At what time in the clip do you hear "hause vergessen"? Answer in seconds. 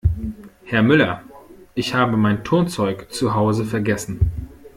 3.35-4.19